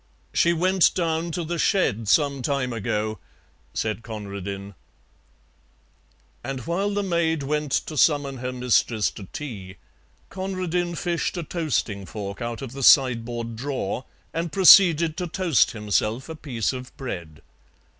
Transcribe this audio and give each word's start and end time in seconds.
"She 0.33 0.51
went 0.51 0.95
down 0.95 1.29
to 1.33 1.43
the 1.43 1.59
shed 1.59 2.07
some 2.07 2.41
time 2.41 2.73
ago," 2.73 3.19
said 3.75 4.01
Conradin. 4.01 4.73
And 6.43 6.61
while 6.61 6.91
the 6.91 7.03
maid 7.03 7.43
went 7.43 7.71
to 7.71 7.95
summon 7.95 8.37
her 8.37 8.51
mistress 8.51 9.11
to 9.11 9.25
tea, 9.31 9.75
Conradin 10.31 10.95
fished 10.95 11.37
a 11.37 11.43
toasting 11.43 12.07
fork 12.07 12.41
out 12.41 12.63
of 12.63 12.71
the 12.71 12.81
sideboard 12.81 13.55
drawer 13.55 14.05
and 14.33 14.51
proceeded 14.51 15.17
to 15.17 15.27
toast 15.27 15.69
himself 15.69 16.27
a 16.29 16.35
piece 16.35 16.73
of 16.73 16.97
bread. 16.97 17.43